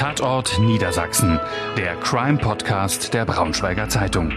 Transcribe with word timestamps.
Tatort 0.00 0.58
Niedersachsen, 0.58 1.38
der 1.76 1.94
Crime-Podcast 1.96 3.12
der 3.12 3.26
Braunschweiger 3.26 3.90
Zeitung. 3.90 4.32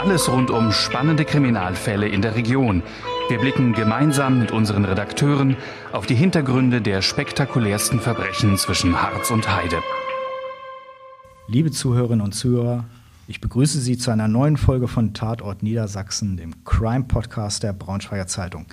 Alles 0.00 0.30
rund 0.30 0.48
um 0.48 0.70
spannende 0.70 1.24
Kriminalfälle 1.24 2.06
in 2.06 2.22
der 2.22 2.36
Region. 2.36 2.84
Wir 3.28 3.40
blicken 3.40 3.72
gemeinsam 3.72 4.38
mit 4.38 4.52
unseren 4.52 4.84
Redakteuren 4.84 5.56
auf 5.90 6.06
die 6.06 6.14
Hintergründe 6.14 6.80
der 6.80 7.02
spektakulärsten 7.02 7.98
Verbrechen 7.98 8.56
zwischen 8.58 9.02
Harz 9.02 9.32
und 9.32 9.52
Heide. 9.52 9.78
Liebe 11.48 11.72
Zuhörerinnen 11.72 12.24
und 12.24 12.34
Zuhörer, 12.36 12.84
ich 13.26 13.40
begrüße 13.40 13.80
Sie 13.80 13.98
zu 13.98 14.12
einer 14.12 14.28
neuen 14.28 14.56
Folge 14.56 14.86
von 14.86 15.14
Tatort 15.14 15.64
Niedersachsen, 15.64 16.36
dem 16.36 16.62
Crime-Podcast 16.64 17.64
der 17.64 17.72
Braunschweiger 17.72 18.28
Zeitung. 18.28 18.66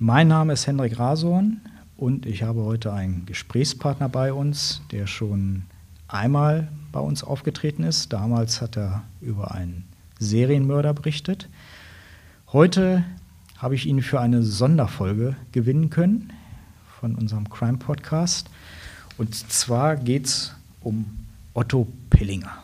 Mein 0.00 0.26
Name 0.26 0.54
ist 0.54 0.66
Hendrik 0.66 0.98
Rasorn 0.98 1.60
und 1.98 2.26
ich 2.26 2.44
habe 2.44 2.62
heute 2.62 2.92
einen 2.92 3.26
Gesprächspartner 3.26 4.08
bei 4.08 4.32
uns, 4.32 4.82
der 4.92 5.08
schon 5.08 5.64
einmal 6.06 6.68
bei 6.92 7.00
uns 7.00 7.24
aufgetreten 7.24 7.82
ist. 7.82 8.12
Damals 8.12 8.62
hat 8.62 8.76
er 8.76 9.02
über 9.20 9.50
einen 9.50 9.84
Serienmörder 10.20 10.94
berichtet. 10.94 11.48
Heute 12.52 13.04
habe 13.58 13.74
ich 13.74 13.86
ihn 13.86 14.00
für 14.00 14.20
eine 14.20 14.44
Sonderfolge 14.44 15.34
gewinnen 15.50 15.90
können 15.90 16.32
von 17.00 17.16
unserem 17.16 17.50
Crime 17.50 17.78
Podcast. 17.78 18.48
Und 19.18 19.34
zwar 19.34 19.96
geht 19.96 20.26
es 20.26 20.54
um 20.80 21.04
Otto 21.52 21.88
Pillinger. 22.10 22.58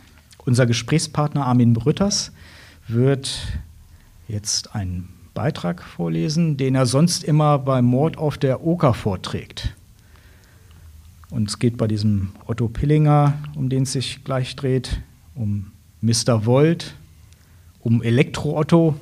Unser 0.47 0.65
Gesprächspartner 0.67 1.45
Armin 1.45 1.73
Brütters 1.73 2.31
wird 2.87 3.59
jetzt 4.29 4.77
einen 4.77 5.09
Beitrag 5.35 5.83
vorlesen, 5.83 6.57
den 6.57 6.75
er 6.75 6.87
sonst 6.87 7.25
immer 7.25 7.59
beim 7.59 7.85
Mord 7.85 8.17
auf 8.17 8.39
der 8.39 8.65
Oker 8.65 8.95
vorträgt. 8.95 9.75
Und 11.31 11.49
es 11.49 11.59
geht 11.59 11.77
bei 11.77 11.89
diesem 11.89 12.31
Otto 12.47 12.69
Pillinger, 12.69 13.35
um 13.57 13.69
den 13.69 13.83
es 13.83 13.93
sich 13.93 14.23
gleich 14.23 14.55
dreht, 14.55 15.01
um 15.35 15.73
Mr. 16.01 16.47
Volt, 16.47 16.95
um 17.81 18.03
Elektro-Otto 18.03 18.95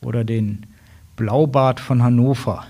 oder 0.00 0.24
den 0.24 0.66
Blaubart 1.16 1.80
von 1.80 2.02
Hannover. 2.02 2.64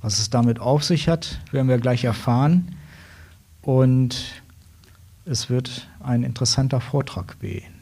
Was 0.00 0.18
es 0.18 0.30
damit 0.30 0.60
auf 0.60 0.82
sich 0.82 1.08
hat, 1.08 1.40
werden 1.52 1.68
wir 1.68 1.78
gleich 1.78 2.04
erfahren. 2.04 2.76
Und 3.60 4.42
es 5.26 5.50
wird 5.50 5.88
ein 6.00 6.22
interessanter 6.22 6.80
Vortrag 6.80 7.36
werden. 7.42 7.75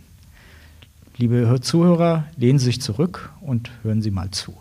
Liebe 1.17 1.61
Zuhörer, 1.61 2.27
lehnen 2.37 2.59
Sie 2.59 2.65
sich 2.65 2.81
zurück 2.81 3.33
und 3.41 3.71
hören 3.85 4.03
Sie 4.03 4.11
mal 4.11 4.33
zu. 4.33 4.53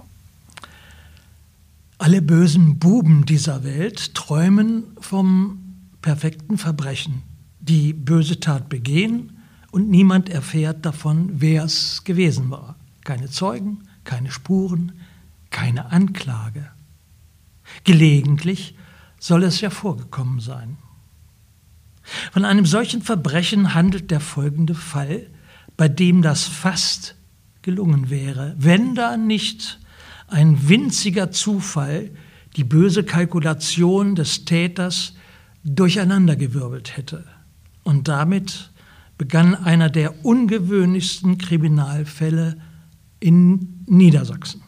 Alle 1.98 2.22
bösen 2.22 2.78
Buben 2.78 3.26
dieser 3.26 3.64
Welt 3.64 4.14
träumen 4.14 4.84
vom 5.00 5.80
perfekten 6.02 6.60
Verbrechen, 6.60 7.24
die 7.60 7.94
böse 7.94 8.40
Tat 8.40 8.70
begehen 8.70 9.38
und 9.72 9.90
niemand 9.90 10.30
erfährt 10.30 10.86
davon, 10.86 11.32
wer 11.34 11.64
es 11.64 12.04
gewesen 12.04 12.52
war. 12.52 12.76
Keine 13.04 13.32
Zeugen, 13.32 13.86
keine 14.04 14.30
Spuren, 14.30 14.92
keine 15.50 15.92
Anklage. 15.92 16.70
Gelegentlich 17.84 18.76
soll 19.18 19.44
es 19.44 19.60
ja 19.62 19.72
vorgekommen 19.72 20.40
sein. 20.40 20.78
Von 22.32 22.46
einem 22.46 22.68
solchen 22.68 23.02
Verbrechen 23.02 23.74
handelt 23.74 24.12
der 24.12 24.20
folgende 24.20 24.76
Fall, 24.76 25.28
bei 25.78 25.88
dem 25.88 26.22
das 26.22 26.44
fast 26.44 27.16
gelungen 27.62 28.10
wäre, 28.10 28.56
wenn 28.58 28.96
da 28.96 29.18
nicht 29.18 29.80
ein 30.28 30.68
winziger 30.68 31.32
Zufall 31.32 32.12
die 32.56 32.64
böse 32.64 33.04
Kalkulation 33.04 34.16
des 34.16 34.46
Täters 34.46 35.14
durcheinandergewirbelt 35.64 36.98
hätte. 36.98 37.26
Und 37.84 38.08
damit 38.08 38.72
begann 39.18 39.56
einer 39.56 39.90
der 39.90 40.24
ungewöhnlichsten 40.26 41.38
Kriminalfälle 41.38 42.58
in 43.20 43.84
Niedersachsen. 43.88 44.64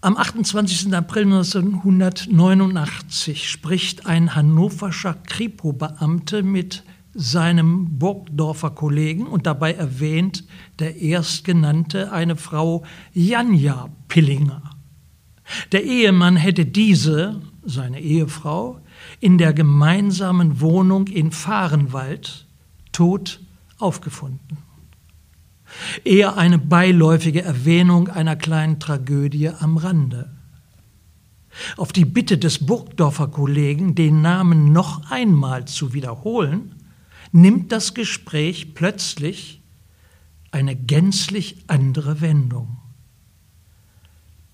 Am 0.00 0.16
28. 0.16 0.94
April 0.94 1.24
1989 1.24 3.50
spricht 3.50 4.06
ein 4.06 4.36
hannoverscher 4.36 5.14
Kripo-Beamte 5.14 6.44
mit 6.44 6.84
seinem 7.16 7.98
Burgdorfer 7.98 8.70
Kollegen 8.70 9.26
und 9.26 9.46
dabei 9.46 9.72
erwähnt 9.72 10.44
der 10.78 10.96
Erstgenannte 10.96 12.12
eine 12.12 12.36
Frau 12.36 12.84
Janja 13.12 13.88
Pillinger. 14.08 14.62
Der 15.72 15.84
Ehemann 15.84 16.36
hätte 16.36 16.66
diese, 16.66 17.40
seine 17.64 18.00
Ehefrau, 18.00 18.80
in 19.20 19.38
der 19.38 19.54
gemeinsamen 19.54 20.60
Wohnung 20.60 21.06
in 21.06 21.32
Fahrenwald 21.32 22.46
tot 22.92 23.40
aufgefunden. 23.78 24.58
Eher 26.04 26.36
eine 26.36 26.58
beiläufige 26.58 27.42
Erwähnung 27.42 28.08
einer 28.08 28.36
kleinen 28.36 28.78
Tragödie 28.78 29.48
am 29.48 29.78
Rande. 29.78 30.30
Auf 31.76 31.92
die 31.92 32.04
Bitte 32.04 32.36
des 32.36 32.66
Burgdorfer 32.66 33.28
Kollegen, 33.28 33.94
den 33.94 34.20
Namen 34.20 34.72
noch 34.72 35.10
einmal 35.10 35.64
zu 35.64 35.94
wiederholen, 35.94 36.75
nimmt 37.36 37.70
das 37.70 37.94
Gespräch 37.94 38.74
plötzlich 38.74 39.62
eine 40.50 40.74
gänzlich 40.74 41.64
andere 41.68 42.20
Wendung. 42.20 42.78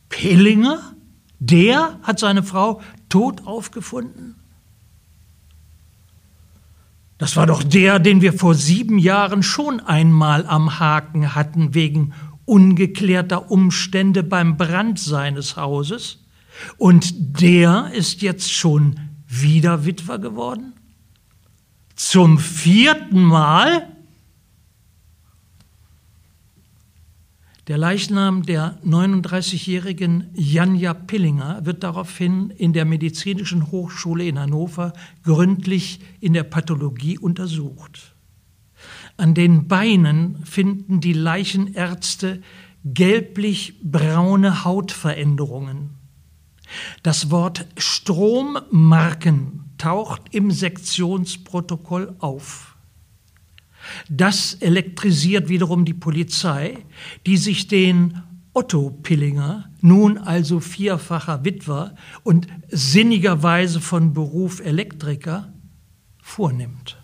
Pillinger? 0.08 0.94
Der 1.38 1.98
hat 2.02 2.18
seine 2.18 2.42
Frau 2.42 2.82
tot 3.08 3.46
aufgefunden? 3.46 4.36
Das 7.18 7.36
war 7.36 7.46
doch 7.46 7.62
der, 7.62 7.98
den 7.98 8.20
wir 8.20 8.32
vor 8.32 8.54
sieben 8.54 8.98
Jahren 8.98 9.42
schon 9.42 9.80
einmal 9.80 10.46
am 10.46 10.80
Haken 10.80 11.34
hatten 11.34 11.74
wegen 11.74 12.12
ungeklärter 12.44 13.50
Umstände 13.50 14.22
beim 14.22 14.56
Brand 14.56 14.98
seines 14.98 15.56
Hauses. 15.56 16.24
Und 16.78 17.40
der 17.40 17.92
ist 17.94 18.22
jetzt 18.22 18.52
schon 18.52 18.98
wieder 19.26 19.84
Witwer 19.86 20.18
geworden? 20.18 20.74
Zum 21.94 22.38
vierten 22.38 23.22
Mal? 23.22 23.88
Der 27.68 27.78
Leichnam 27.78 28.42
der 28.42 28.78
39-jährigen 28.84 30.30
Janja 30.34 30.94
Pillinger 30.94 31.64
wird 31.64 31.84
daraufhin 31.84 32.50
in 32.50 32.72
der 32.72 32.84
Medizinischen 32.84 33.70
Hochschule 33.70 34.26
in 34.26 34.38
Hannover 34.38 34.92
gründlich 35.22 36.00
in 36.20 36.32
der 36.32 36.42
Pathologie 36.42 37.18
untersucht. 37.18 38.14
An 39.16 39.34
den 39.34 39.68
Beinen 39.68 40.44
finden 40.44 41.00
die 41.00 41.12
Leichenärzte 41.12 42.42
gelblich-braune 42.84 44.64
Hautveränderungen. 44.64 45.90
Das 47.02 47.30
Wort 47.30 47.66
Strommarken 47.76 49.61
taucht 49.82 50.22
im 50.30 50.52
Sektionsprotokoll 50.52 52.14
auf. 52.20 52.76
Das 54.08 54.54
elektrisiert 54.54 55.48
wiederum 55.48 55.84
die 55.84 55.92
Polizei, 55.92 56.78
die 57.26 57.36
sich 57.36 57.66
den 57.66 58.22
Otto 58.52 58.90
Pillinger, 59.02 59.68
nun 59.80 60.18
also 60.18 60.60
vierfacher 60.60 61.44
Witwer 61.44 61.96
und 62.22 62.46
sinnigerweise 62.68 63.80
von 63.80 64.14
Beruf 64.14 64.60
Elektriker, 64.60 65.52
vornimmt. 66.22 66.96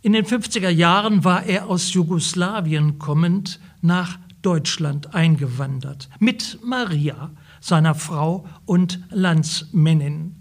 In 0.00 0.14
den 0.14 0.24
50er 0.24 0.70
Jahren 0.70 1.24
war 1.24 1.44
er 1.44 1.66
aus 1.66 1.92
Jugoslawien 1.92 2.98
kommend 2.98 3.60
nach 3.82 4.18
Deutschland 4.40 5.14
eingewandert 5.14 6.08
mit 6.20 6.58
Maria, 6.64 7.32
seiner 7.60 7.94
Frau 7.94 8.46
und 8.64 9.00
Landsmännin. 9.10 10.36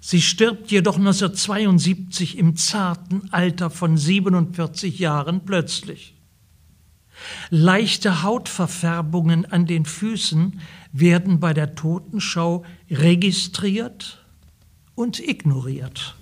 Sie 0.00 0.20
stirbt 0.22 0.70
jedoch 0.70 0.96
1972 0.96 2.38
im 2.38 2.56
zarten 2.56 3.28
Alter 3.32 3.70
von 3.70 3.96
47 3.96 4.98
Jahren 4.98 5.44
plötzlich. 5.44 6.14
Leichte 7.50 8.22
Hautverfärbungen 8.22 9.44
an 9.44 9.66
den 9.66 9.84
Füßen 9.84 10.60
werden 10.92 11.40
bei 11.40 11.52
der 11.52 11.74
Totenschau 11.74 12.64
registriert 12.90 14.24
und 14.94 15.18
ignoriert. 15.20 16.14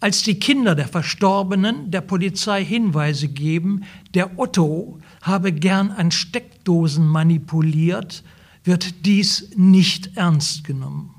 Als 0.00 0.22
die 0.22 0.40
Kinder 0.40 0.74
der 0.74 0.88
Verstorbenen 0.88 1.92
der 1.92 2.00
Polizei 2.00 2.64
Hinweise 2.64 3.28
geben, 3.28 3.84
der 4.14 4.36
Otto 4.36 4.98
habe 5.22 5.52
gern 5.52 5.92
an 5.92 6.10
Steckdosen 6.10 7.06
manipuliert, 7.06 8.24
wird 8.64 9.06
dies 9.06 9.50
nicht 9.56 10.16
ernst 10.16 10.64
genommen. 10.64 11.14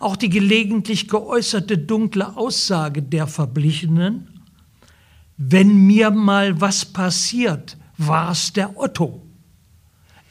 Auch 0.00 0.16
die 0.16 0.28
gelegentlich 0.28 1.08
geäußerte 1.08 1.78
dunkle 1.78 2.36
Aussage 2.36 3.02
der 3.02 3.26
Verblichenen, 3.26 4.28
wenn 5.36 5.86
mir 5.86 6.10
mal 6.10 6.60
was 6.60 6.84
passiert, 6.84 7.76
war's 7.96 8.52
der 8.52 8.78
Otto, 8.78 9.22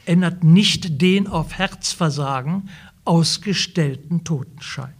ändert 0.06 0.44
nicht 0.44 1.00
den 1.02 1.26
auf 1.26 1.54
Herzversagen 1.54 2.70
ausgestellten 3.04 4.24
Totenschein. 4.24 4.94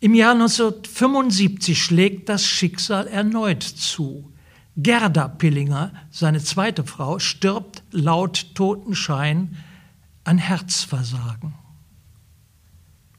Im 0.00 0.14
Jahr 0.14 0.32
1975 0.32 1.82
schlägt 1.82 2.28
das 2.28 2.44
Schicksal 2.44 3.06
erneut 3.06 3.62
zu. 3.62 4.30
Gerda 4.76 5.28
Pillinger, 5.28 5.92
seine 6.10 6.42
zweite 6.42 6.84
Frau, 6.84 7.18
stirbt 7.18 7.82
laut 7.92 8.54
Totenschein 8.54 9.56
an 10.24 10.38
Herzversagen. 10.38 11.54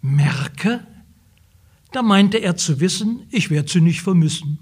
Merke? 0.02 0.86
Da 1.92 2.02
meinte 2.02 2.38
er 2.38 2.57
zu 2.57 2.81
wissen, 2.81 3.25
ich 3.30 3.50
werde 3.50 3.72
sie 3.72 3.81
nicht 3.81 4.02
vermissen. 4.02 4.60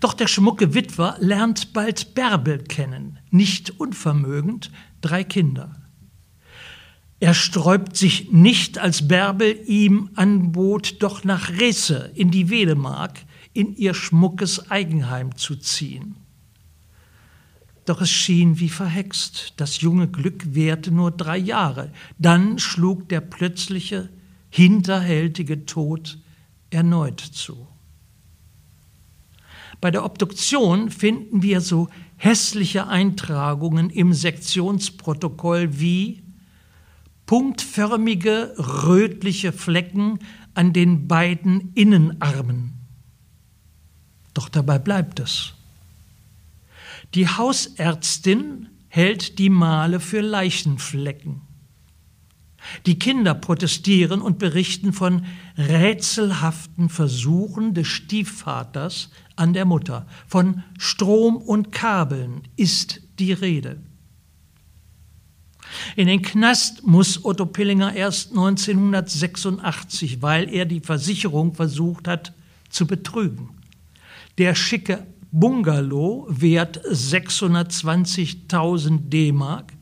Doch 0.00 0.14
der 0.14 0.28
schmucke 0.28 0.74
Witwer 0.74 1.16
lernt 1.18 1.72
bald 1.72 2.14
Bärbel 2.14 2.62
kennen, 2.62 3.18
nicht 3.30 3.80
unvermögend, 3.80 4.70
drei 5.00 5.24
Kinder. 5.24 5.74
Er 7.20 7.34
sträubt 7.34 7.96
sich 7.96 8.30
nicht, 8.30 8.78
als 8.78 9.08
Bärbel 9.08 9.58
ihm 9.66 10.10
anbot, 10.14 11.02
doch 11.02 11.24
nach 11.24 11.50
Resse 11.50 12.12
in 12.14 12.30
die 12.30 12.48
Wedemark 12.48 13.18
in 13.52 13.74
ihr 13.76 13.94
schmuckes 13.94 14.70
Eigenheim 14.70 15.36
zu 15.36 15.56
ziehen. 15.56 16.16
Doch 17.84 18.02
es 18.02 18.10
schien 18.10 18.60
wie 18.60 18.68
verhext. 18.68 19.54
Das 19.56 19.80
junge 19.80 20.08
Glück 20.08 20.54
währte 20.54 20.90
nur 20.90 21.10
drei 21.10 21.38
Jahre. 21.38 21.90
Dann 22.18 22.58
schlug 22.58 23.08
der 23.08 23.22
plötzliche, 23.22 24.10
hinterhältige 24.50 25.64
Tod 25.64 26.18
erneut 26.70 27.20
zu. 27.20 27.66
Bei 29.80 29.90
der 29.90 30.04
Obduktion 30.04 30.90
finden 30.90 31.42
wir 31.42 31.60
so 31.60 31.88
hässliche 32.16 32.88
Eintragungen 32.88 33.90
im 33.90 34.12
Sektionsprotokoll 34.12 35.80
wie 35.80 36.22
punktförmige 37.26 38.54
rötliche 38.58 39.52
Flecken 39.52 40.18
an 40.54 40.72
den 40.72 41.08
beiden 41.08 41.72
Innenarmen. 41.74 42.77
Doch 44.38 44.48
dabei 44.48 44.78
bleibt 44.78 45.18
es. 45.18 45.54
Die 47.14 47.26
Hausärztin 47.26 48.68
hält 48.86 49.40
die 49.40 49.50
Male 49.50 49.98
für 49.98 50.20
Leichenflecken. 50.20 51.40
Die 52.86 53.00
Kinder 53.00 53.34
protestieren 53.34 54.22
und 54.22 54.38
berichten 54.38 54.92
von 54.92 55.26
rätselhaften 55.56 56.88
Versuchen 56.88 57.74
des 57.74 57.88
Stiefvaters 57.88 59.10
an 59.34 59.54
der 59.54 59.64
Mutter. 59.64 60.06
Von 60.28 60.62
Strom 60.78 61.36
und 61.36 61.72
Kabeln 61.72 62.42
ist 62.54 63.00
die 63.18 63.32
Rede. 63.32 63.80
In 65.96 66.06
den 66.06 66.22
Knast 66.22 66.86
muss 66.86 67.24
Otto 67.24 67.44
Pillinger 67.44 67.92
erst 67.92 68.30
1986, 68.30 70.22
weil 70.22 70.48
er 70.48 70.64
die 70.64 70.78
Versicherung 70.78 71.56
versucht 71.56 72.06
hat 72.06 72.32
zu 72.70 72.86
betrügen. 72.86 73.57
Der 74.38 74.54
schicke 74.54 75.06
Bungalow 75.32 76.26
wert 76.28 76.80
620.000 76.86 79.08
D-Mark, 79.08 79.72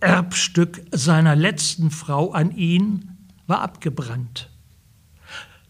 Erbstück 0.00 0.80
seiner 0.90 1.36
letzten 1.36 1.90
Frau 1.90 2.32
an 2.32 2.56
ihn, 2.56 3.18
war 3.46 3.60
abgebrannt. 3.60 4.48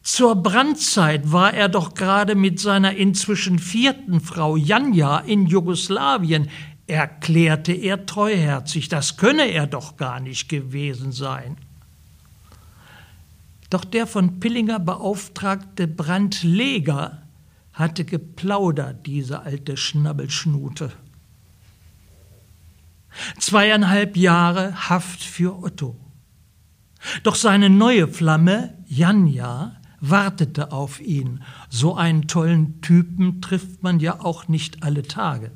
Zur 0.02 0.36
Brandzeit 0.36 1.32
war 1.32 1.52
er 1.52 1.68
doch 1.68 1.94
gerade 1.94 2.36
mit 2.36 2.60
seiner 2.60 2.94
inzwischen 2.94 3.58
vierten 3.58 4.20
Frau 4.20 4.56
Janja 4.56 5.18
in 5.18 5.46
Jugoslawien 5.46 6.48
erklärte 6.86 7.72
er 7.72 8.06
treuherzig, 8.06 8.88
das 8.88 9.16
könne 9.16 9.50
er 9.50 9.66
doch 9.66 9.96
gar 9.96 10.20
nicht 10.20 10.48
gewesen 10.48 11.10
sein. 11.10 11.56
Doch 13.70 13.84
der 13.84 14.06
von 14.06 14.38
Pillinger 14.40 14.78
beauftragte 14.78 15.88
Brandleger 15.88 17.22
hatte 17.72 18.04
geplaudert, 18.04 19.06
diese 19.06 19.40
alte 19.40 19.76
Schnabbelschnute. 19.76 20.92
Zweieinhalb 23.38 24.16
Jahre 24.16 24.88
Haft 24.88 25.22
für 25.22 25.62
Otto. 25.62 25.98
Doch 27.22 27.34
seine 27.34 27.70
neue 27.70 28.08
Flamme, 28.08 28.78
Janja, 28.86 29.80
wartete 30.00 30.72
auf 30.72 31.00
ihn. 31.00 31.42
So 31.68 31.94
einen 31.94 32.26
tollen 32.26 32.80
Typen 32.80 33.40
trifft 33.40 33.82
man 33.82 34.00
ja 34.00 34.20
auch 34.20 34.48
nicht 34.48 34.82
alle 34.82 35.02
Tage. 35.02 35.52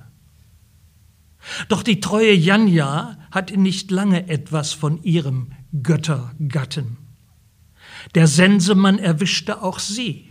Doch 1.69 1.83
die 1.83 2.01
treue 2.01 2.33
Janja 2.33 3.19
hatte 3.31 3.59
nicht 3.59 3.91
lange 3.91 4.29
etwas 4.29 4.73
von 4.73 5.03
ihrem 5.03 5.53
Göttergatten. 5.83 6.97
Der 8.15 8.27
Sensemann 8.27 8.99
erwischte 8.99 9.63
auch 9.63 9.79
sie. 9.79 10.31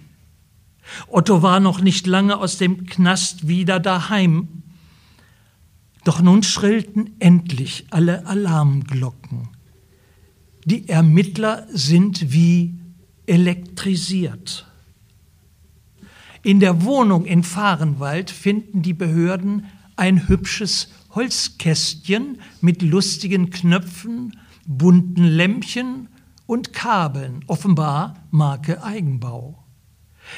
Otto 1.07 1.41
war 1.41 1.59
noch 1.59 1.81
nicht 1.81 2.07
lange 2.07 2.37
aus 2.37 2.57
dem 2.57 2.85
Knast 2.85 3.47
wieder 3.47 3.79
daheim. 3.79 4.63
Doch 6.03 6.21
nun 6.21 6.43
schrillten 6.43 7.11
endlich 7.19 7.85
alle 7.89 8.25
Alarmglocken. 8.25 9.49
Die 10.65 10.89
Ermittler 10.89 11.65
sind 11.71 12.31
wie 12.33 12.75
elektrisiert. 13.25 14.65
In 16.41 16.59
der 16.59 16.83
Wohnung 16.83 17.25
in 17.25 17.43
Fahrenwald 17.43 18.29
finden 18.29 18.81
die 18.81 18.93
Behörden 18.93 19.65
ein 19.95 20.27
hübsches 20.27 20.89
Holzkästchen 21.11 22.41
mit 22.59 22.81
lustigen 22.81 23.49
Knöpfen, 23.49 24.37
bunten 24.67 25.23
Lämpchen 25.23 26.09
und 26.45 26.73
Kabeln, 26.73 27.45
offenbar 27.47 28.25
Marke 28.31 28.83
Eigenbau. 28.83 29.62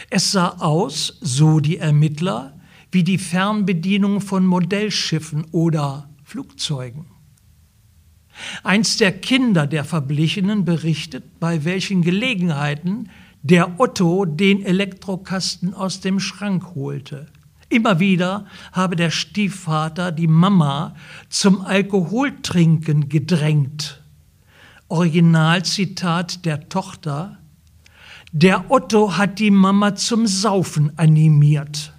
Es 0.10 0.32
sah 0.32 0.50
aus, 0.60 1.18
so 1.22 1.60
die 1.60 1.78
Ermittler, 1.78 2.60
wie 2.92 3.04
die 3.04 3.18
Fernbedienung 3.18 4.22
von 4.22 4.46
Modellschiffen 4.46 5.46
oder 5.52 6.10
Flugzeugen. 6.24 7.08
Eins 8.64 8.98
der 8.98 9.12
Kinder 9.12 9.68
der 9.68 9.84
Verblichenen 9.84 10.66
berichtet, 10.66 11.40
bei 11.40 11.64
welchen 11.66 12.02
Gelegenheiten 12.02 13.10
der 13.44 13.80
Otto 13.80 14.26
den 14.26 14.66
Elektrokasten 14.66 15.74
aus 15.74 16.02
dem 16.02 16.20
Schrank 16.20 16.76
holte. 16.76 17.28
Immer 17.70 18.00
wieder 18.00 18.46
habe 18.72 18.96
der 18.96 19.12
Stiefvater 19.12 20.12
die 20.12 20.28
Mama 20.28 20.96
zum 21.30 21.62
Alkoholtrinken 21.62 23.10
gedrängt. 23.10 24.04
Originalzitat 24.88 26.46
der 26.46 26.70
Tochter. 26.70 27.40
Der 28.38 28.70
Otto 28.70 29.16
hat 29.16 29.40
die 29.40 29.50
Mama 29.50 29.96
zum 29.96 30.28
Saufen 30.28 30.92
animiert. 31.00 31.94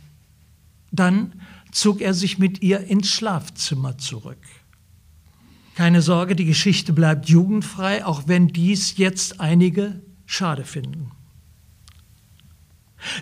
Dann 0.93 1.33
zog 1.73 2.03
er 2.03 2.13
sich 2.13 2.37
mit 2.37 2.61
ihr 2.61 2.81
ins 2.81 3.09
Schlafzimmer 3.09 3.97
zurück. 3.97 4.43
Keine 5.77 6.03
Sorge, 6.03 6.37
die 6.37 6.45
Geschichte 6.45 6.93
bleibt 6.93 7.31
jugendfrei, 7.31 8.05
auch 8.05 8.25
wenn 8.27 8.49
dies 8.49 8.99
jetzt 8.99 9.41
einige 9.41 10.03
schade 10.27 10.65
finden. 10.67 11.11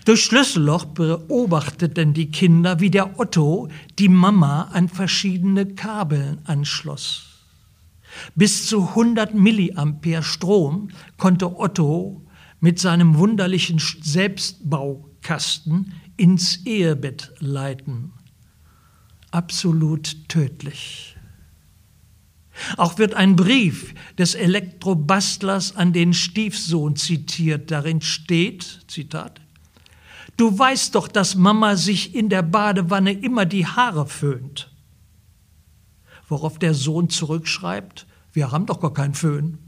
Durch 0.03 0.25
Schlüsselloch 0.25 0.83
beobachteten 0.83 2.13
die 2.13 2.31
Kinder, 2.31 2.81
wie 2.81 2.91
der 2.91 3.17
Otto 3.17 3.69
die 3.97 4.09
Mama 4.09 4.63
an 4.73 4.89
verschiedene 4.89 5.67
Kabeln 5.67 6.41
anschloss. 6.43 7.27
Bis 8.35 8.67
zu 8.67 8.89
100 8.89 9.35
Milliampere 9.35 10.21
Strom 10.21 10.89
konnte 11.15 11.57
Otto 11.57 12.24
mit 12.65 12.79
seinem 12.79 13.17
wunderlichen 13.19 13.77
Selbstbaukasten 13.77 15.93
ins 16.17 16.65
Ehebett 16.65 17.31
leiten. 17.37 18.11
Absolut 19.29 20.27
tödlich. 20.29 21.15
Auch 22.75 22.97
wird 22.97 23.13
ein 23.13 23.35
Brief 23.35 23.93
des 24.17 24.33
Elektrobastlers 24.33 25.75
an 25.75 25.93
den 25.93 26.15
Stiefsohn 26.15 26.95
zitiert. 26.95 27.69
Darin 27.69 28.01
steht, 28.01 28.85
Zitat, 28.87 29.41
Du 30.35 30.57
weißt 30.57 30.95
doch, 30.95 31.07
dass 31.07 31.35
Mama 31.35 31.75
sich 31.75 32.15
in 32.15 32.29
der 32.29 32.41
Badewanne 32.41 33.11
immer 33.11 33.45
die 33.45 33.67
Haare 33.67 34.07
föhnt. 34.07 34.71
Worauf 36.27 36.57
der 36.57 36.73
Sohn 36.73 37.09
zurückschreibt, 37.09 38.07
wir 38.33 38.51
haben 38.51 38.65
doch 38.65 38.79
gar 38.79 38.91
keinen 38.91 39.13
Föhn. 39.13 39.59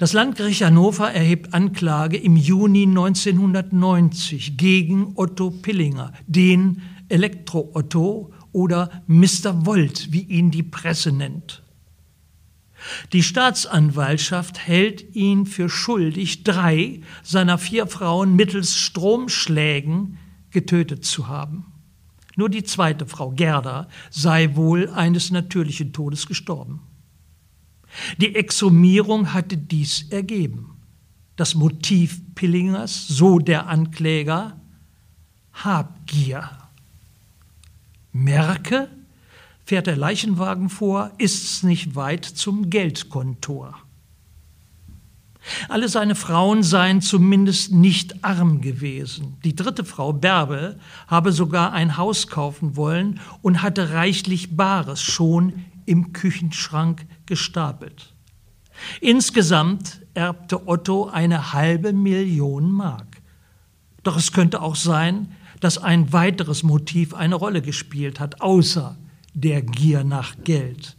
Das 0.00 0.14
Landgericht 0.14 0.62
Hannover 0.62 1.12
erhebt 1.12 1.52
Anklage 1.52 2.16
im 2.16 2.34
Juni 2.34 2.84
1990 2.84 4.56
gegen 4.56 5.12
Otto 5.14 5.50
Pillinger, 5.50 6.14
den 6.26 6.80
Elektro-Otto 7.10 8.32
oder 8.50 9.02
Mr. 9.08 9.66
Volt, 9.66 10.10
wie 10.10 10.22
ihn 10.22 10.50
die 10.50 10.62
Presse 10.62 11.12
nennt. 11.12 11.62
Die 13.12 13.22
Staatsanwaltschaft 13.22 14.66
hält 14.66 15.14
ihn 15.14 15.44
für 15.44 15.68
schuldig, 15.68 16.44
drei 16.44 17.02
seiner 17.22 17.58
vier 17.58 17.86
Frauen 17.86 18.34
mittels 18.34 18.76
Stromschlägen 18.76 20.16
getötet 20.50 21.04
zu 21.04 21.28
haben. 21.28 21.74
Nur 22.36 22.48
die 22.48 22.64
zweite 22.64 23.04
Frau, 23.04 23.32
Gerda, 23.32 23.86
sei 24.08 24.56
wohl 24.56 24.88
eines 24.88 25.30
natürlichen 25.30 25.92
Todes 25.92 26.26
gestorben. 26.26 26.80
Die 28.18 28.34
Exhumierung 28.34 29.32
hatte 29.32 29.56
dies 29.56 30.10
ergeben. 30.10 30.76
Das 31.36 31.54
Motiv 31.54 32.20
Pillingers, 32.34 33.08
so 33.08 33.38
der 33.38 33.66
Ankläger, 33.68 34.60
Habgier. 35.52 36.50
Merke, 38.12 38.88
fährt 39.64 39.86
der 39.86 39.96
Leichenwagen 39.96 40.68
vor, 40.68 41.12
ist 41.18 41.44
es 41.44 41.62
nicht 41.62 41.94
weit 41.94 42.24
zum 42.24 42.70
Geldkontor. 42.70 43.74
Alle 45.68 45.88
seine 45.88 46.14
Frauen 46.14 46.62
seien 46.62 47.00
zumindest 47.00 47.72
nicht 47.72 48.24
arm 48.24 48.60
gewesen. 48.60 49.38
Die 49.44 49.56
dritte 49.56 49.84
Frau, 49.84 50.12
Bärbe, 50.12 50.78
habe 51.06 51.32
sogar 51.32 51.72
ein 51.72 51.96
Haus 51.96 52.26
kaufen 52.26 52.76
wollen 52.76 53.20
und 53.42 53.62
hatte 53.62 53.92
reichlich 53.92 54.56
Bares 54.56 55.00
schon 55.00 55.64
im 55.90 56.12
Küchenschrank 56.12 57.04
gestapelt. 57.26 58.14
Insgesamt 59.00 60.00
erbte 60.14 60.68
Otto 60.68 61.08
eine 61.08 61.52
halbe 61.52 61.92
Million 61.92 62.70
Mark. 62.70 63.20
Doch 64.04 64.16
es 64.16 64.30
könnte 64.30 64.62
auch 64.62 64.76
sein, 64.76 65.32
dass 65.58 65.78
ein 65.78 66.12
weiteres 66.12 66.62
Motiv 66.62 67.12
eine 67.12 67.34
Rolle 67.34 67.60
gespielt 67.60 68.20
hat, 68.20 68.40
außer 68.40 68.96
der 69.34 69.62
Gier 69.62 70.04
nach 70.04 70.36
Geld. 70.44 70.96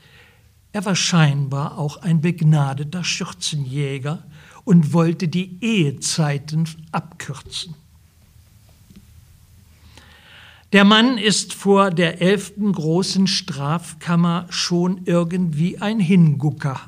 Er 0.74 0.84
war 0.84 0.96
scheinbar 0.98 1.78
auch 1.78 1.96
ein 1.98 2.20
begnadeter 2.20 3.06
Schürzenjäger 3.06 4.26
und 4.66 4.92
wollte 4.92 5.30
die 5.30 5.58
Ehezeiten 5.64 6.68
abkürzen. 6.92 7.76
Der 10.72 10.86
Mann 10.86 11.18
ist 11.18 11.54
vor 11.54 11.92
der 11.92 12.22
elften 12.22 12.72
großen 12.72 13.28
Strafkammer 13.28 14.46
schon 14.50 15.02
irgendwie 15.04 15.82
ein 15.82 16.00
Hingucker, 16.00 16.80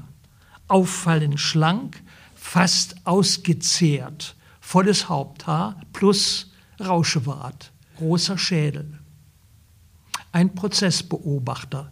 auffallend 0.69 1.37
schlank, 1.37 2.01
fast 2.33 2.95
ausgezehrt, 3.05 4.37
volles 4.61 5.09
Haupthaar 5.09 5.81
plus 5.91 6.53
Rauschebart, 6.79 7.73
großer 7.97 8.37
Schädel. 8.37 8.99
Ein 10.31 10.55
Prozessbeobachter, 10.55 11.91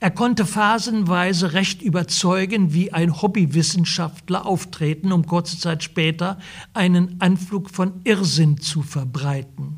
er 0.00 0.10
konnte 0.10 0.46
phasenweise 0.46 1.52
recht 1.52 1.82
überzeugen 1.82 2.72
wie 2.72 2.92
ein 2.92 3.20
Hobbywissenschaftler 3.20 4.46
auftreten, 4.46 5.12
um 5.12 5.26
kurze 5.26 5.58
Zeit 5.58 5.82
später 5.82 6.38
einen 6.72 7.20
Anflug 7.20 7.68
von 7.68 8.00
Irrsinn 8.04 8.58
zu 8.58 8.82
verbreiten. 8.82 9.77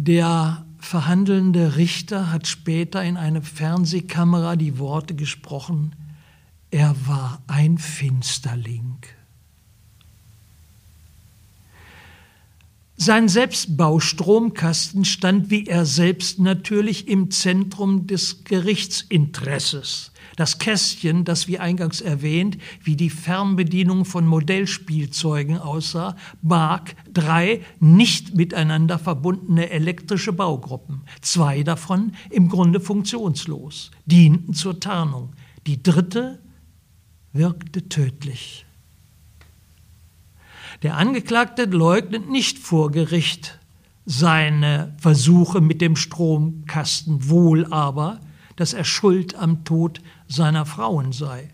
Der 0.00 0.64
verhandelnde 0.78 1.74
Richter 1.74 2.30
hat 2.30 2.46
später 2.46 3.02
in 3.02 3.16
eine 3.16 3.42
Fernsehkamera 3.42 4.54
die 4.54 4.78
Worte 4.78 5.16
gesprochen, 5.16 5.96
er 6.70 6.94
war 7.08 7.42
ein 7.48 7.78
Finsterling. 7.78 8.98
Sein 13.00 13.28
Selbstbaustromkasten 13.28 15.04
stand 15.04 15.50
wie 15.50 15.66
er 15.66 15.86
selbst 15.86 16.40
natürlich 16.40 17.06
im 17.06 17.30
Zentrum 17.30 18.08
des 18.08 18.42
Gerichtsinteresses. 18.42 20.10
Das 20.34 20.58
Kästchen, 20.58 21.24
das 21.24 21.46
wie 21.46 21.60
eingangs 21.60 22.00
erwähnt, 22.00 22.58
wie 22.82 22.96
die 22.96 23.10
Fernbedienung 23.10 24.04
von 24.04 24.26
Modellspielzeugen 24.26 25.58
aussah, 25.58 26.16
barg 26.42 26.96
drei 27.14 27.60
nicht 27.78 28.34
miteinander 28.34 28.98
verbundene 28.98 29.70
elektrische 29.70 30.32
Baugruppen. 30.32 31.02
Zwei 31.20 31.62
davon 31.62 32.14
im 32.30 32.48
Grunde 32.48 32.80
funktionslos, 32.80 33.92
dienten 34.06 34.54
zur 34.54 34.80
Tarnung. 34.80 35.34
Die 35.68 35.80
dritte 35.84 36.42
wirkte 37.32 37.88
tödlich. 37.88 38.66
Der 40.82 40.96
Angeklagte 40.96 41.64
leugnet 41.64 42.30
nicht 42.30 42.58
vor 42.58 42.92
Gericht 42.92 43.58
seine 44.06 44.94
Versuche 44.98 45.60
mit 45.60 45.80
dem 45.80 45.96
Stromkasten, 45.96 47.28
wohl 47.28 47.66
aber, 47.72 48.20
dass 48.54 48.74
er 48.74 48.84
schuld 48.84 49.34
am 49.34 49.64
Tod 49.64 50.00
seiner 50.28 50.66
Frauen 50.66 51.12
sei. 51.12 51.50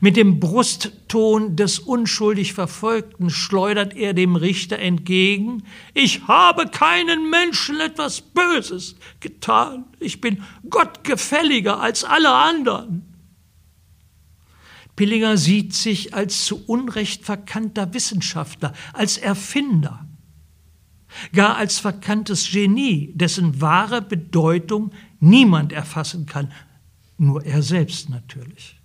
Mit 0.00 0.16
dem 0.16 0.38
Brustton 0.38 1.56
des 1.56 1.80
unschuldig 1.80 2.52
Verfolgten 2.52 3.30
schleudert 3.30 3.94
er 3.96 4.14
dem 4.14 4.36
Richter 4.36 4.78
entgegen, 4.78 5.64
ich 5.92 6.28
habe 6.28 6.68
keinen 6.68 7.28
Menschen 7.28 7.80
etwas 7.80 8.20
Böses 8.20 8.94
getan, 9.18 9.84
ich 9.98 10.20
bin 10.20 10.44
Gott 10.70 11.02
gefälliger 11.02 11.80
als 11.80 12.04
alle 12.04 12.32
anderen. 12.32 13.15
Pillinger 14.96 15.36
sieht 15.36 15.74
sich 15.74 16.14
als 16.14 16.46
zu 16.46 16.64
Unrecht 16.66 17.24
verkannter 17.24 17.92
Wissenschaftler, 17.92 18.72
als 18.94 19.18
Erfinder, 19.18 20.06
gar 21.32 21.56
als 21.56 21.78
verkanntes 21.78 22.50
Genie, 22.50 23.12
dessen 23.14 23.60
wahre 23.60 24.02
Bedeutung 24.02 24.92
niemand 25.20 25.72
erfassen 25.72 26.26
kann, 26.26 26.50
nur 27.18 27.44
er 27.44 27.62
selbst 27.62 28.08
natürlich. 28.08 28.80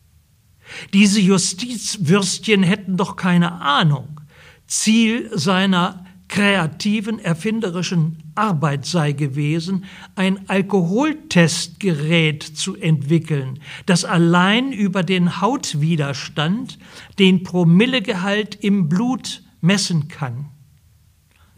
Diese 0.94 1.20
Justizwürstchen 1.20 2.63
hätten 2.63 2.98
doch 2.98 3.15
keine 3.15 3.53
Ahnung. 3.62 4.22
Ziel 4.68 5.30
seiner 5.38 6.00
kreativen, 6.32 7.20
erfinderischen 7.20 8.18
Arbeit 8.36 8.86
sei 8.86 9.12
gewesen, 9.12 9.84
ein 10.16 10.50
Alkoholtestgerät 10.50 12.42
zu 12.42 12.76
entwickeln, 12.78 13.60
das 13.86 14.06
allein 14.06 14.72
über 14.72 15.04
den 15.04 15.42
Hautwiderstand 15.42 16.80
den 17.20 17.44
Promillegehalt 17.44 18.56
im 18.56 18.88
Blut 18.88 19.44
messen 19.60 20.08
kann. 20.08 20.48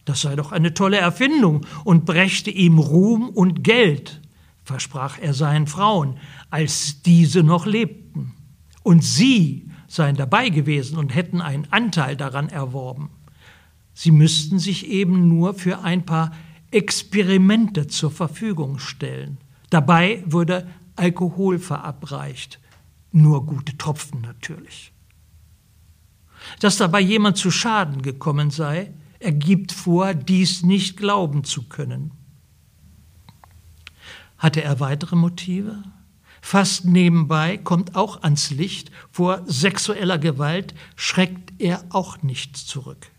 Das 0.06 0.22
sei 0.22 0.36
doch 0.36 0.51
eine 0.51 0.74
tolle 0.74 0.98
Erfindung 0.98 1.68
und 1.86 2.06
brächte 2.06 2.50
ihm 2.50 2.80
Ruhm 2.80 3.30
und 3.30 3.63
Geld, 3.63 4.22
versprach 4.63 5.20
er 5.22 5.36
seinen 5.36 5.68
Frauen, 5.68 6.18
als 6.50 7.03
diese 7.03 7.44
noch 7.44 7.68
lebten. 7.68 8.34
Und 8.82 9.03
sie 9.03 9.70
seien 9.88 10.15
dabei 10.15 10.50
gewesen 10.50 10.98
und 10.98 11.13
hätten 11.13 11.42
einen 11.42 11.68
Anteil 11.70 12.18
daran 12.18 12.50
erworben. 12.50 13.12
Sie 13.93 14.12
müssten 14.12 14.59
sich 14.59 14.88
eben 14.88 15.27
nur 15.27 15.53
für 15.53 15.79
ein 15.79 16.05
paar 16.05 16.31
Experimente 16.71 17.88
zur 17.88 18.12
Verfügung 18.12 18.79
stellen. 18.79 19.38
Dabei 19.69 20.23
würde 20.25 20.67
Alkohol 20.95 21.59
verabreicht, 21.59 22.59
nur 23.12 23.45
gute 23.45 23.77
Tropfen 23.77 24.21
natürlich. 24.21 24.91
Dass 26.59 26.77
dabei 26.77 27.00
jemand 27.00 27.38
zu 27.38 27.51
Schaden 27.51 28.01
gekommen 28.01 28.50
sei, 28.50 28.93
ergibt 29.19 29.71
vor, 29.71 30.13
dies 30.13 30.63
nicht 30.63 30.97
glauben 30.97 31.43
zu 31.43 31.63
können. 31.69 32.12
Hatte 34.38 34.62
er 34.62 34.79
weitere 34.79 35.15
Motive? 35.15 35.81
Fast 36.41 36.83
nebenbei 36.83 37.57
kommt 37.57 37.95
auch 37.95 38.23
ans 38.23 38.50
Licht, 38.50 38.91
vor 39.09 39.43
sexueller 39.45 40.17
Gewalt 40.17 40.73
schreckt 40.97 41.53
er 41.59 41.85
auch 41.89 42.21
nicht 42.21 42.57
zurück 42.57 43.12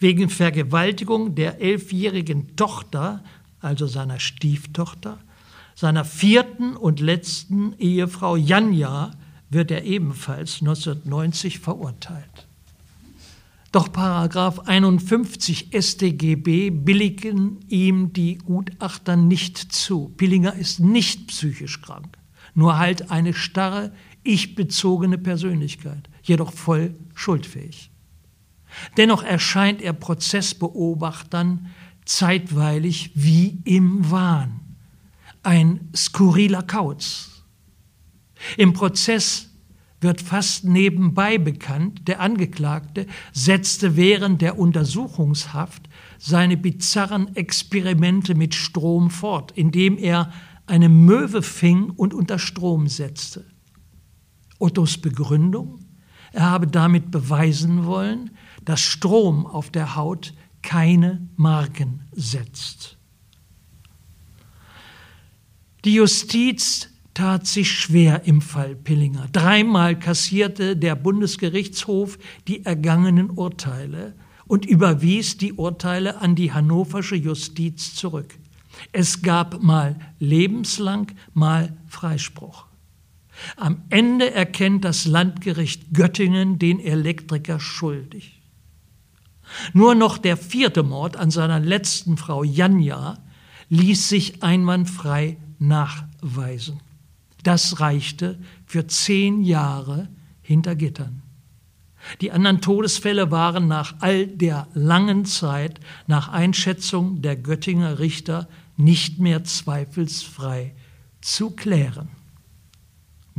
wegen 0.00 0.28
Vergewaltigung 0.28 1.34
der 1.34 1.60
elfjährigen 1.60 2.56
Tochter, 2.56 3.22
also 3.60 3.86
seiner 3.86 4.20
Stieftochter, 4.20 5.18
seiner 5.74 6.04
vierten 6.04 6.76
und 6.76 7.00
letzten 7.00 7.74
Ehefrau 7.78 8.36
Janja 8.36 9.12
wird 9.50 9.70
er 9.70 9.84
ebenfalls 9.84 10.60
1990 10.60 11.58
verurteilt. 11.60 12.48
Doch 13.70 13.92
Paragraph 13.92 14.60
51 14.60 15.68
StGB 15.78 16.70
billigen 16.70 17.58
ihm 17.68 18.14
die 18.14 18.38
Gutachter 18.38 19.14
nicht 19.14 19.58
zu. 19.58 20.12
Pillinger 20.16 20.54
ist 20.54 20.80
nicht 20.80 21.28
psychisch 21.28 21.82
krank, 21.82 22.16
nur 22.54 22.78
halt 22.78 23.10
eine 23.10 23.34
starre, 23.34 23.92
ich-bezogene 24.22 25.18
Persönlichkeit, 25.18 26.08
jedoch 26.22 26.52
voll 26.52 26.94
schuldfähig. 27.14 27.90
Dennoch 28.96 29.22
erscheint 29.22 29.82
er 29.82 29.92
Prozessbeobachtern 29.92 31.70
zeitweilig 32.04 33.12
wie 33.14 33.60
im 33.64 34.10
Wahn. 34.10 34.60
Ein 35.42 35.90
skurriler 35.94 36.62
Kauz. 36.62 37.44
Im 38.56 38.72
Prozess 38.72 39.48
wird 40.00 40.20
fast 40.20 40.64
nebenbei 40.64 41.38
bekannt, 41.38 42.06
der 42.06 42.20
Angeklagte 42.20 43.06
setzte 43.32 43.96
während 43.96 44.42
der 44.42 44.58
Untersuchungshaft 44.58 45.88
seine 46.18 46.56
bizarren 46.56 47.34
Experimente 47.34 48.34
mit 48.34 48.54
Strom 48.54 49.10
fort, 49.10 49.52
indem 49.52 49.98
er 49.98 50.32
eine 50.66 50.88
Möwe 50.88 51.42
fing 51.42 51.90
und 51.90 52.14
unter 52.14 52.38
Strom 52.38 52.86
setzte. 52.86 53.44
Ottos 54.58 54.98
Begründung? 54.98 55.80
Er 56.32 56.50
habe 56.50 56.66
damit 56.66 57.10
beweisen 57.10 57.84
wollen, 57.86 58.30
dass 58.64 58.80
Strom 58.80 59.46
auf 59.46 59.70
der 59.70 59.96
Haut 59.96 60.34
keine 60.62 61.26
Marken 61.36 62.02
setzt. 62.12 62.96
Die 65.84 65.94
Justiz 65.94 66.90
tat 67.14 67.46
sich 67.46 67.72
schwer 67.72 68.26
im 68.26 68.40
Fall 68.40 68.76
Pillinger. 68.76 69.26
Dreimal 69.32 69.98
kassierte 69.98 70.76
der 70.76 70.94
Bundesgerichtshof 70.94 72.18
die 72.46 72.64
ergangenen 72.64 73.30
Urteile 73.30 74.14
und 74.46 74.64
überwies 74.64 75.36
die 75.36 75.52
Urteile 75.52 76.20
an 76.20 76.34
die 76.34 76.52
hannoversche 76.52 77.16
Justiz 77.16 77.94
zurück. 77.94 78.38
Es 78.92 79.22
gab 79.22 79.62
mal 79.62 79.98
lebenslang, 80.20 81.10
mal 81.34 81.76
Freispruch. 81.88 82.67
Am 83.56 83.82
Ende 83.90 84.32
erkennt 84.32 84.84
das 84.84 85.04
Landgericht 85.06 85.92
Göttingen 85.92 86.58
den 86.58 86.80
Elektriker 86.80 87.60
schuldig. 87.60 88.40
Nur 89.72 89.94
noch 89.94 90.18
der 90.18 90.36
vierte 90.36 90.82
Mord 90.82 91.16
an 91.16 91.30
seiner 91.30 91.60
letzten 91.60 92.16
Frau 92.16 92.44
Janja 92.44 93.18
ließ 93.70 94.08
sich 94.08 94.42
einwandfrei 94.42 95.38
nachweisen. 95.58 96.80
Das 97.42 97.80
reichte 97.80 98.38
für 98.66 98.86
zehn 98.86 99.42
Jahre 99.42 100.08
hinter 100.42 100.74
Gittern. 100.76 101.22
Die 102.20 102.30
anderen 102.30 102.60
Todesfälle 102.60 103.30
waren 103.30 103.68
nach 103.68 103.96
all 104.00 104.26
der 104.26 104.68
langen 104.74 105.24
Zeit 105.24 105.80
nach 106.06 106.28
Einschätzung 106.28 107.22
der 107.22 107.36
Göttinger 107.36 107.98
Richter 107.98 108.48
nicht 108.76 109.18
mehr 109.18 109.44
zweifelsfrei 109.44 110.74
zu 111.20 111.50
klären. 111.50 112.08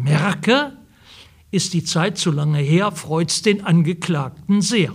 Merke, 0.03 0.77
ist 1.51 1.73
die 1.73 1.83
Zeit 1.83 2.17
zu 2.17 2.31
lange 2.31 2.59
her, 2.59 2.91
freut's 2.91 3.41
den 3.41 3.63
Angeklagten 3.65 4.61
sehr. 4.61 4.93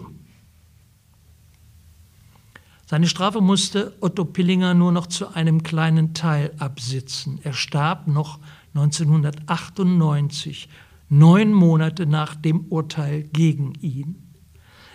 Seine 2.86 3.08
Strafe 3.08 3.40
musste 3.40 3.96
Otto 4.00 4.24
Pillinger 4.24 4.74
nur 4.74 4.92
noch 4.92 5.06
zu 5.06 5.34
einem 5.34 5.62
kleinen 5.62 6.14
Teil 6.14 6.54
absitzen. 6.58 7.40
Er 7.42 7.54
starb 7.54 8.06
noch 8.06 8.38
1998, 8.74 10.68
neun 11.08 11.52
Monate 11.52 12.06
nach 12.06 12.34
dem 12.34 12.66
Urteil 12.66 13.22
gegen 13.24 13.74
ihn. 13.80 14.32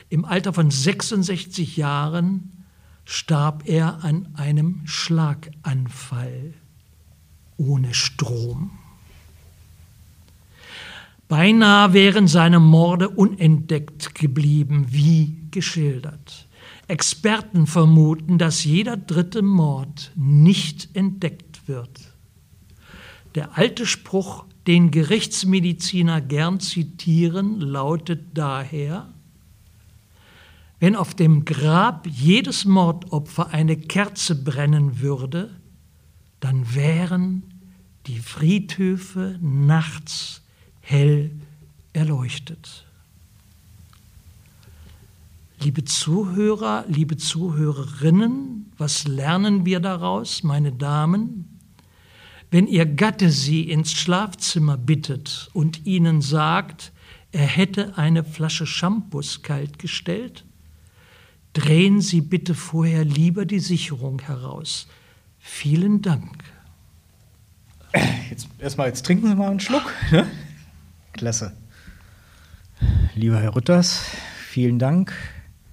Im 0.09 0.23
Alter 0.23 0.53
von 0.53 0.71
66 0.71 1.77
Jahren 1.77 2.65
starb 3.05 3.67
er 3.67 4.03
an 4.03 4.29
einem 4.35 4.81
Schlaganfall 4.85 6.53
ohne 7.57 7.93
Strom. 7.93 8.78
Beinahe 11.29 11.93
wären 11.93 12.27
seine 12.27 12.59
Morde 12.59 13.07
unentdeckt 13.07 14.15
geblieben, 14.15 14.87
wie 14.89 15.37
geschildert. 15.51 16.47
Experten 16.87 17.67
vermuten, 17.67 18.39
dass 18.39 18.63
jeder 18.63 18.97
dritte 18.97 19.43
Mord 19.43 20.11
nicht 20.15 20.95
entdeckt 20.95 21.67
wird. 21.67 22.15
Der 23.35 23.59
alte 23.59 23.85
Spruch, 23.85 24.45
den 24.65 24.89
Gerichtsmediziner 24.89 26.19
gern 26.19 26.59
zitieren, 26.59 27.61
lautet 27.61 28.21
daher, 28.33 29.13
wenn 30.79 30.95
auf 30.95 31.13
dem 31.13 31.45
Grab 31.45 32.07
jedes 32.07 32.65
Mordopfer 32.65 33.53
eine 33.53 33.77
Kerze 33.77 34.33
brennen 34.33 34.99
würde, 34.99 35.51
dann 36.39 36.73
wären 36.73 37.43
die 38.07 38.17
Friedhöfe 38.17 39.37
nachts 39.41 40.41
hell 40.89 41.29
erleuchtet. 41.93 42.85
Liebe 45.59 45.83
Zuhörer, 45.85 46.85
liebe 46.87 47.17
Zuhörerinnen, 47.17 48.71
was 48.77 49.07
lernen 49.07 49.65
wir 49.65 49.81
daraus, 49.81 50.41
meine 50.41 50.71
Damen? 50.71 51.59
Wenn 52.49 52.65
Ihr 52.65 52.87
Gatte 52.87 53.29
Sie 53.29 53.69
ins 53.69 53.91
Schlafzimmer 53.91 54.77
bittet 54.77 55.49
und 55.53 55.85
Ihnen 55.85 56.21
sagt, 56.21 56.91
er 57.31 57.45
hätte 57.45 57.97
eine 57.97 58.23
Flasche 58.23 58.65
Shampoos 58.65 59.43
kaltgestellt, 59.43 60.43
drehen 61.53 62.01
Sie 62.01 62.21
bitte 62.21 62.55
vorher 62.55 63.05
lieber 63.05 63.45
die 63.45 63.59
Sicherung 63.59 64.19
heraus. 64.21 64.87
Vielen 65.37 66.01
Dank. 66.01 66.43
Jetzt 68.31 68.47
erstmal, 68.57 68.87
jetzt 68.87 69.05
trinken 69.05 69.27
Sie 69.27 69.35
mal 69.35 69.51
einen 69.51 69.59
Schluck. 69.59 69.93
Ne? 70.11 70.25
Klasse. 71.19 71.51
Lieber 73.13 73.41
Herr 73.41 73.53
Rütters, 73.53 74.05
vielen 74.37 74.79
Dank 74.79 75.13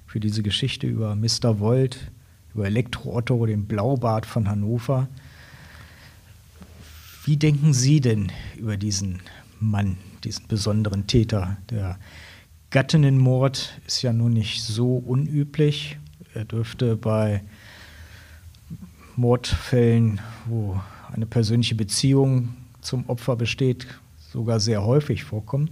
für 0.04 0.18
diese 0.18 0.42
Geschichte 0.42 0.88
über 0.88 1.14
Mr. 1.14 1.60
Volt, 1.60 2.10
über 2.52 2.66
Elektro 2.66 3.14
Otto, 3.14 3.46
den 3.46 3.66
Blaubart 3.66 4.26
von 4.26 4.48
Hannover. 4.48 5.06
Wie 7.24 7.36
denken 7.36 7.72
Sie 7.72 8.00
denn 8.00 8.32
über 8.56 8.76
diesen 8.76 9.20
Mann, 9.60 9.98
diesen 10.24 10.48
besonderen 10.48 11.06
Täter? 11.06 11.58
Der 11.70 11.96
Gattinnenmord 12.70 13.80
ist 13.86 14.02
ja 14.02 14.12
nun 14.12 14.32
nicht 14.32 14.64
so 14.64 14.96
unüblich. 14.96 15.96
Er 16.34 16.44
dürfte 16.44 16.96
bei 16.96 17.44
Mordfällen, 19.14 20.20
wo 20.46 20.80
eine 21.12 21.26
persönliche 21.26 21.76
Beziehung 21.76 22.56
zum 22.80 23.08
Opfer 23.08 23.36
besteht, 23.36 23.86
sogar 24.36 24.60
sehr 24.60 24.84
häufig 24.84 25.24
vorkommen. 25.24 25.70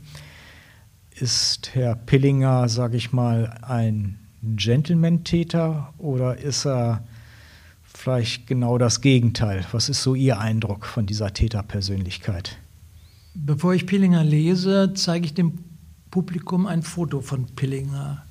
Ist 1.20 1.74
Herr 1.74 1.94
Pillinger, 1.94 2.66
sage 2.70 2.96
ich 2.96 3.12
mal, 3.12 3.58
ein 3.60 4.18
Gentleman-Täter 4.42 5.92
oder 5.98 6.38
ist 6.38 6.64
er 6.64 7.04
vielleicht 7.84 8.46
genau 8.46 8.78
das 8.78 9.02
Gegenteil. 9.02 9.66
Was 9.72 9.90
ist 9.90 10.02
so 10.02 10.14
Ihr 10.14 10.40
Eindruck 10.40 10.86
von 10.86 11.04
dieser 11.04 11.34
Täterpersönlichkeit? 11.34 12.56
Bevor 13.34 13.74
ich 13.74 13.86
Pillinger 13.86 14.24
lese, 14.24 14.92
zeige 14.94 15.26
ich 15.26 15.34
dem 15.34 15.58
Publikum 16.10 16.66
ein 16.66 16.82
Foto 16.82 17.20
von 17.20 17.44
Pillinger 17.44 18.24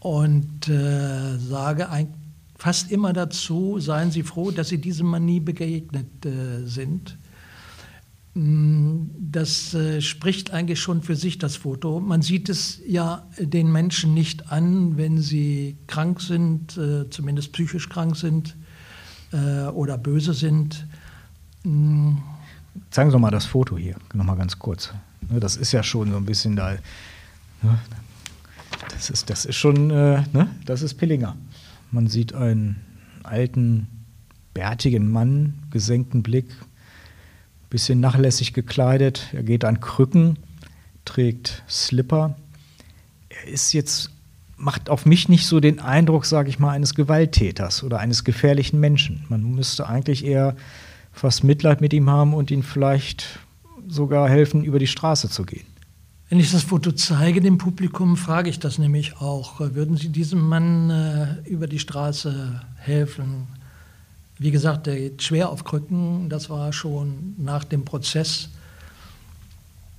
und 0.00 0.70
äh, 0.70 1.36
sage 1.36 1.90
ein, 1.90 2.14
fast 2.56 2.90
immer 2.90 3.12
dazu, 3.12 3.78
seien 3.78 4.10
Sie 4.10 4.22
froh, 4.22 4.50
dass 4.50 4.70
Sie 4.70 4.78
diesem 4.78 5.08
Mann 5.08 5.26
nie 5.26 5.40
begegnet 5.40 6.24
äh, 6.24 6.64
sind. 6.64 7.18
Mm, 8.34 9.10
das 9.18 9.74
äh, 9.74 10.00
spricht 10.00 10.52
eigentlich 10.52 10.80
schon 10.80 11.02
für 11.02 11.16
sich, 11.16 11.38
das 11.38 11.56
Foto. 11.56 12.00
Man 12.00 12.22
sieht 12.22 12.48
es 12.48 12.80
ja 12.86 13.26
den 13.38 13.70
Menschen 13.70 14.12
nicht 14.12 14.50
an, 14.50 14.96
wenn 14.96 15.18
sie 15.18 15.76
krank 15.86 16.20
sind, 16.20 16.76
äh, 16.76 17.08
zumindest 17.10 17.52
psychisch 17.52 17.88
krank 17.88 18.16
sind 18.16 18.56
äh, 19.32 19.66
oder 19.68 19.98
böse 19.98 20.34
sind. 20.34 20.86
Mhm. 21.62 22.22
Zeigen 22.90 23.12
Sie 23.12 23.18
mal 23.18 23.30
das 23.30 23.46
Foto 23.46 23.78
hier, 23.78 23.94
nochmal 24.12 24.36
ganz 24.36 24.58
kurz. 24.58 24.92
Ne, 25.28 25.38
das 25.38 25.56
ist 25.56 25.72
ja 25.72 25.82
schon 25.82 26.10
so 26.10 26.16
ein 26.16 26.24
bisschen 26.24 26.56
da. 26.56 26.72
Ne, 27.62 27.78
das 28.88 29.10
ist, 29.10 29.30
das 29.30 29.44
ist 29.44 29.56
schon, 29.56 29.90
äh, 29.90 30.24
ne? 30.32 30.48
das 30.66 30.82
ist 30.82 30.94
Pillinger. 30.94 31.36
Man 31.92 32.08
sieht 32.08 32.34
einen 32.34 32.76
alten, 33.22 33.86
bärtigen 34.52 35.10
Mann, 35.10 35.54
gesenkten 35.70 36.22
Blick, 36.22 36.46
bisschen 37.74 37.98
nachlässig 37.98 38.52
gekleidet. 38.52 39.26
Er 39.32 39.42
geht 39.42 39.64
an 39.64 39.80
Krücken, 39.80 40.38
trägt 41.04 41.64
Slipper. 41.68 42.36
Er 43.28 43.48
ist 43.48 43.72
jetzt 43.72 44.12
macht 44.56 44.88
auf 44.88 45.06
mich 45.06 45.28
nicht 45.28 45.48
so 45.48 45.58
den 45.58 45.80
Eindruck, 45.80 46.24
sage 46.24 46.48
ich 46.48 46.60
mal, 46.60 46.70
eines 46.70 46.94
Gewalttäters 46.94 47.82
oder 47.82 47.98
eines 47.98 48.22
gefährlichen 48.22 48.78
Menschen. 48.78 49.24
Man 49.28 49.42
müsste 49.42 49.88
eigentlich 49.88 50.24
eher 50.24 50.54
fast 51.12 51.42
Mitleid 51.42 51.80
mit 51.80 51.92
ihm 51.92 52.08
haben 52.08 52.32
und 52.32 52.52
ihn 52.52 52.62
vielleicht 52.62 53.40
sogar 53.88 54.28
helfen, 54.28 54.62
über 54.62 54.78
die 54.78 54.86
Straße 54.86 55.28
zu 55.28 55.42
gehen. 55.42 55.66
Wenn 56.28 56.38
ich 56.38 56.52
das 56.52 56.62
Foto 56.62 56.92
zeige 56.92 57.40
dem 57.40 57.58
Publikum, 57.58 58.16
frage 58.16 58.50
ich 58.50 58.60
das 58.60 58.78
nämlich 58.78 59.16
auch. 59.16 59.58
Würden 59.58 59.96
Sie 59.96 60.10
diesem 60.10 60.48
Mann 60.48 60.90
äh, 60.90 61.48
über 61.48 61.66
die 61.66 61.80
Straße 61.80 62.62
helfen? 62.76 63.48
Wie 64.38 64.50
gesagt, 64.50 64.86
der 64.86 64.96
geht 64.96 65.22
schwer 65.22 65.50
auf 65.50 65.64
Krücken. 65.64 66.28
Das 66.28 66.50
war 66.50 66.72
schon 66.72 67.34
nach 67.38 67.64
dem 67.64 67.84
Prozess 67.84 68.50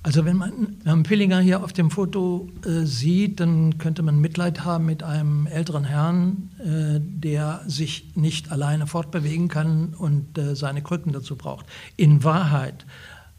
also 0.06 0.24
wenn 0.24 0.36
man 0.36 0.76
Herrn 0.84 1.02
Pillinger 1.02 1.40
hier 1.40 1.64
auf 1.64 1.72
dem 1.72 1.90
Foto 1.90 2.48
äh, 2.64 2.84
sieht, 2.84 3.40
dann 3.40 3.76
könnte 3.78 4.04
man 4.04 4.20
Mitleid 4.20 4.64
haben 4.64 4.86
mit 4.86 5.02
einem 5.02 5.48
älteren 5.48 5.82
Herrn, 5.82 6.50
äh, 6.60 7.00
der 7.00 7.62
sich 7.66 8.12
nicht 8.14 8.52
alleine 8.52 8.86
fortbewegen 8.86 9.48
kann 9.48 9.94
und 9.94 10.38
äh, 10.38 10.54
seine 10.54 10.80
Krücken 10.80 11.12
dazu 11.12 11.34
braucht. 11.34 11.66
In 11.96 12.22
Wahrheit 12.22 12.86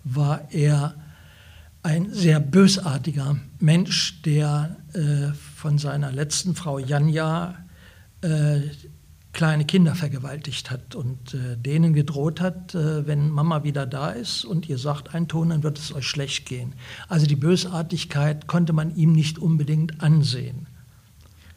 war 0.03 0.51
er 0.51 0.95
ein 1.83 2.11
sehr 2.11 2.41
bösartiger 2.41 3.37
Mensch, 3.59 4.21
der 4.23 4.75
äh, 4.91 5.31
von 5.55 5.77
seiner 5.77 6.11
letzten 6.11 6.53
Frau 6.53 6.79
Janja 6.79 7.55
äh, 8.19 8.59
kleine 9.37 9.65
Kinder 9.65 9.93
vergewaltigt 9.93 10.71
hat 10.71 10.95
und 10.95 11.35
äh, 11.35 11.55
denen 11.55 11.93
gedroht 11.93 12.41
hat, 12.41 12.73
äh, 12.73 13.05
wenn 13.05 13.29
Mama 13.29 13.63
wieder 13.63 13.85
da 13.85 14.09
ist 14.09 14.43
und 14.43 14.67
ihr 14.67 14.79
sagt 14.79 15.13
ein 15.13 15.27
Ton, 15.27 15.49
dann 15.49 15.61
wird 15.61 15.77
es 15.77 15.93
euch 15.93 16.07
schlecht 16.07 16.47
gehen. 16.47 16.73
Also 17.07 17.27
die 17.27 17.35
Bösartigkeit 17.35 18.47
konnte 18.47 18.73
man 18.73 18.95
ihm 18.95 19.11
nicht 19.11 19.37
unbedingt 19.37 20.01
ansehen. 20.01 20.65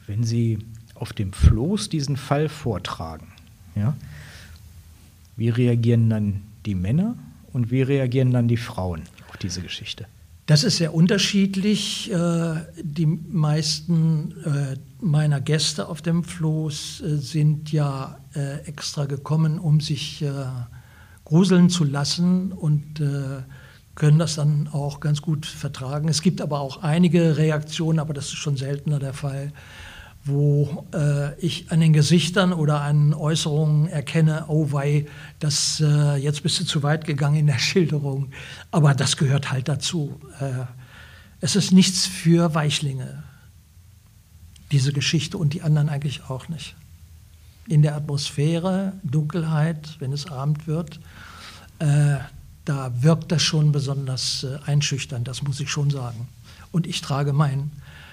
Wenn 0.07 0.25
Sie 0.25 0.59
auf 0.95 1.15
dem 1.15 1.33
Floß 1.33 1.89
diesen 1.89 2.19
Fall 2.19 2.51
vortragen, 2.51 3.29
ja, 3.75 3.97
wie 5.37 5.49
reagieren 5.49 6.11
dann 6.11 6.43
die 6.67 6.75
Männer 6.75 7.17
und 7.55 7.71
wie 7.71 7.81
reagieren 7.81 8.31
dann 8.31 8.47
die 8.47 8.59
Frauen 8.59 9.05
auf 9.31 9.39
diese 9.39 9.63
Geschichte? 9.63 10.07
Das 10.51 10.65
ist 10.65 10.79
sehr 10.79 10.95
unterschiedlich. 10.95 12.11
Äh, 12.11 12.55
die 12.83 13.07
meisten 13.07 14.35
äh, 14.45 14.77
meiner 15.01 15.41
Gäste 15.41 15.87
auf 15.87 16.03
dem 16.03 16.25
Floß 16.25 17.03
äh, 17.03 17.17
sind 17.19 17.71
ja 17.71 18.19
extra 18.65 19.07
gekommen, 19.07 19.61
um 19.61 19.81
sich 19.81 20.25
gruseln 21.25 21.69
zu 21.69 21.83
lassen 21.83 22.53
und 22.53 23.03
können 23.97 24.19
das 24.21 24.37
dann 24.37 24.69
auch 24.69 25.01
ganz 25.01 25.21
gut 25.21 25.47
vertragen. 25.47 26.09
Es 26.09 26.23
gibt 26.23 26.41
aber 26.41 26.61
auch 26.61 26.85
einige 26.85 27.37
Reaktionen, 27.37 27.99
aber 27.99 28.15
das 28.15 28.27
ist 28.27 28.37
schon 28.37 28.57
seltener 28.57 29.01
der 29.01 29.15
Fall, 29.15 29.53
wo 30.25 30.87
äh, 30.93 31.39
ich 31.41 31.73
an 31.73 31.81
den 31.81 31.93
Gesichtern 31.93 32.53
oder 32.53 32.83
an 32.83 33.15
Äußerungen 33.15 33.89
erkenne, 33.89 34.45
oh 34.49 34.73
wei, 34.73 35.07
das, 35.39 35.81
äh, 35.81 36.17
jetzt 36.17 36.43
bist 36.43 36.61
du 36.61 36.65
zu 36.65 36.83
weit 36.83 37.07
gegangen 37.07 37.37
in 37.37 37.47
der 37.47 37.59
Schilderung. 37.59 38.31
Aber 38.71 38.95
das 38.95 39.17
gehört 39.17 39.51
halt 39.51 39.69
dazu. 39.69 40.21
Äh, 40.41 40.67
es 41.41 41.57
ist 41.57 41.73
nichts 41.73 42.07
für 42.07 42.55
Weichlinge, 42.55 43.23
diese 44.71 44.93
Geschichte 44.93 45.39
und 45.39 45.55
die 45.55 45.63
anderen 45.63 45.89
eigentlich 45.89 46.29
auch 46.29 46.49
nicht. 46.49 46.77
In 47.67 47.83
der 47.83 47.97
Atmosphäre, 47.97 48.93
Dunkelheit, 49.03 49.97
wenn 50.01 50.13
es 50.13 50.27
Abend 50.27 50.67
wird, 50.67 51.01
äh, 51.79 52.19
da 52.67 52.93
wirkt 53.03 53.33
das 53.33 53.43
schon 53.43 53.73
besonders 53.73 54.45
äh, 54.45 54.59
einschüchternd, 54.67 55.27
das 55.27 55.43
muss 55.43 55.61
ich 55.61 55.71
schon 55.71 55.91
sagen. 55.91 56.29
Und 56.73 56.87
ich 56.87 57.01
trage 57.01 57.33
meinen 57.33 57.73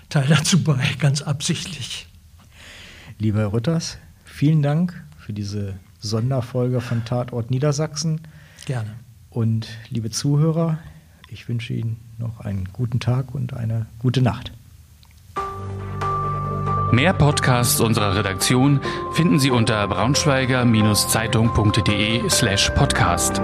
Teil 0.10 0.28
dazu 0.28 0.64
bei, 0.64 0.80
ganz 1.00 1.22
absichtlich. 1.22 2.08
Lieber 3.20 3.40
Herr 3.40 3.54
Rütters, 3.54 3.98
vielen 4.26 4.62
Dank 4.62 5.02
für 5.18 5.32
diese 5.34 5.76
Sonderfolge 6.00 6.82
von 6.82 7.06
Tatort 7.06 7.52
Niedersachsen. 7.52 8.22
Gerne. 8.66 8.92
Und 9.30 9.68
liebe 9.90 10.10
Zuhörer, 10.10 10.80
ich 11.30 11.48
wünsche 11.50 11.74
Ihnen 11.74 11.98
noch 12.18 12.40
einen 12.40 12.70
guten 12.72 13.00
Tag 13.00 13.36
und 13.36 13.54
eine 13.54 13.86
gute 14.00 14.22
Nacht. 14.22 14.52
Mehr 16.92 17.14
Podcasts 17.14 17.80
unserer 17.82 18.16
Redaktion 18.16 18.80
finden 19.14 19.40
Sie 19.40 19.52
unter 19.52 19.88
braunschweiger-zeitung.de 19.88 22.30
slash 22.30 22.72
podcast. 22.72 23.40